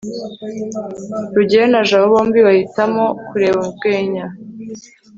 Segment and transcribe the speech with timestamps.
[1.35, 4.25] rugeyo na jabo bombi bahitamo kureba urwenya